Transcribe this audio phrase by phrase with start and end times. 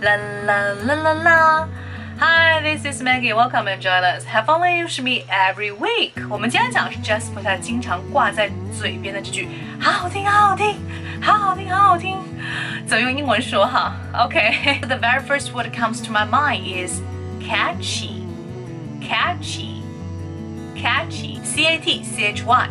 [0.00, 1.68] La la la la la.
[2.18, 3.32] Hi, this is Maggie.
[3.32, 4.24] Welcome and join us.
[4.24, 6.12] Have fun with me every week.
[6.30, 9.48] 我们今天讲的是 Jasper 他经常挂在嘴边的这句，
[9.80, 10.76] 好好听，好好听，
[11.20, 12.16] 好好听，好好听。
[12.86, 13.96] 怎么用英文说哈？
[14.14, 14.80] Okay.
[14.80, 17.00] The very first word that comes to my mind is
[17.40, 18.22] catchy,
[19.00, 19.82] catchy,
[20.76, 21.42] catchy.
[21.44, 22.68] C A T C H Y.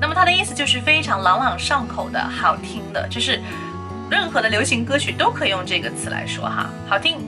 [0.00, 3.40] 那么它的意思就是非常朗朗上口的，好听的，就是
[4.10, 7.18] 任何的流行歌曲都可以用这个词来说哈，好听，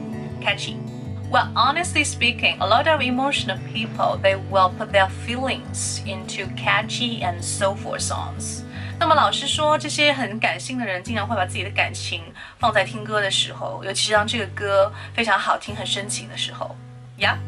[0.42, 7.20] catchy。Well, honestly speaking, a lot of emotional people they will put their feelings into catchy
[7.23, 8.62] and soulful songs.
[8.98, 12.23] 那么老实说，这些很感性的人经常会把自己的感情
[12.59, 16.77] 放在听歌的时候，尤其是当这个歌非常好听、很深情的时候。
[17.18, 17.38] Yeah,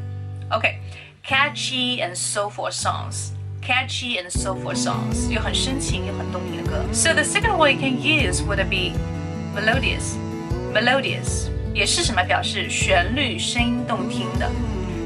[0.50, 0.78] okay,
[1.24, 3.30] catchy and soulful songs.
[3.62, 6.84] Catchy and soulful songs 又很深情又很动听的歌。
[6.92, 8.92] So the second word you can use would be
[9.54, 10.16] melodious.
[10.72, 14.50] Melodious 也是什么表示旋律声音动听的。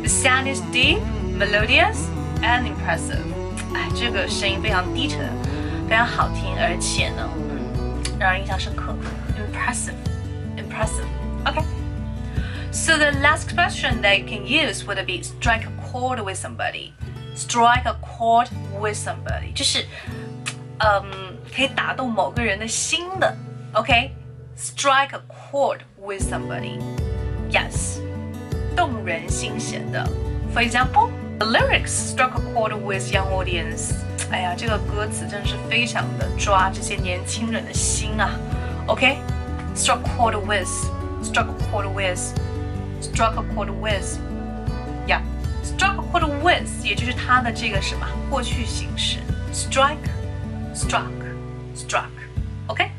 [0.00, 1.00] The sound is deep,
[1.38, 1.96] melodious,
[2.42, 3.22] and impressive.
[3.74, 5.30] 哎，这个声音非常低沉，
[5.88, 8.94] 非常好听，而且呢，嗯，让人印象深刻。
[9.36, 9.94] Impressive,
[10.56, 11.06] impressive.
[11.44, 11.64] Okay.
[12.72, 16.92] So the last expression that you can use would be strike a chord with somebody.
[17.34, 18.48] Strike a chord
[18.78, 19.86] with somebody，就是
[20.78, 23.36] 嗯，可以打动某个人的心的。
[24.56, 26.78] OK，strike a chord with somebody.
[27.50, 27.98] Yes，
[28.76, 30.08] 动人心弦的。
[30.54, 33.94] For example, the lyrics struck a chord with young audience.
[34.30, 38.30] 哎呀，这个歌词真是非常的抓这些年轻人的心啊。
[38.86, 40.68] OK，struck a chord with,
[41.22, 42.20] struck a chord with,
[43.00, 44.18] struck a chord with.
[45.06, 45.22] Yeah,
[45.64, 49.18] struck a chord with，也就是它的这个什么过去形式，
[49.52, 50.08] strike,
[50.74, 51.10] struck,
[51.76, 52.10] struck.
[52.68, 52.90] OK。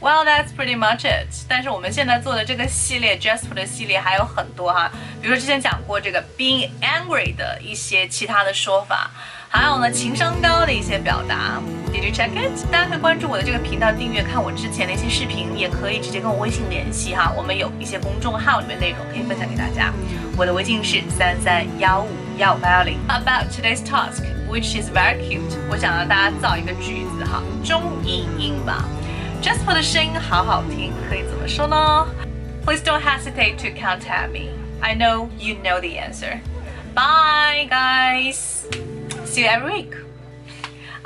[0.00, 1.28] Well, that's pretty much it.
[1.46, 9.10] 但是我们现在做的这个系列 Jasper 的系列还有很多哈，比如说之前讲过这个 being angry 的一些其他的说法，
[9.50, 11.60] 还有呢情商高的一些表达。
[11.92, 12.72] Did you check it？
[12.72, 17.30] 大家可以关注我的这个频道，订阅看我之前的一些视频，也可以直接跟我微信联系哈。
[17.36, 19.92] 我们有一些公众号里面内容可以分享给大家。
[20.34, 22.08] 我的微信是三三幺五
[22.38, 22.96] 幺五八幺零。
[23.06, 28.88] About today's task, which is very cute，我想让大家造一个句子哈，中译英吧。
[29.41, 32.07] Jasper 的声音好好听，可以怎么说呢？
[32.65, 34.49] Please don't hesitate to contact me.
[34.81, 36.39] I know you know the answer.
[36.95, 38.65] Bye, guys.
[39.25, 39.93] See you every week.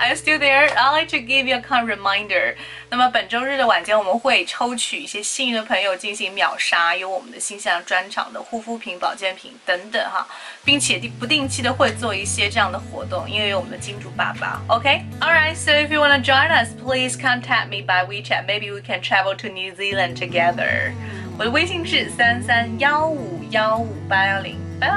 [0.04, 0.70] Are you still there?
[0.70, 2.56] I'd like to give you a kind reminder.
[2.90, 10.26] 那么本周日的晚间，我们会抽取一些幸运的朋友进行秒杀，有我们的新象专场的护肤品、保健品等等哈，
[10.64, 14.62] 并且不定期的会做一些这样的活动，因为有我们的金主爸爸。
[14.70, 15.02] OK?
[15.20, 18.46] Alright, so if you want to join us, please contact me by WeChat.
[18.48, 20.94] Maybe we can travel to New Zealand together.
[21.38, 24.58] 我的微信是三三幺五幺五八幺零。
[24.80, 24.96] 拜拜，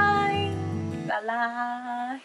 [1.07, 2.19] 啦啦。